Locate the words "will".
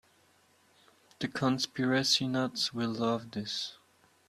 2.73-2.89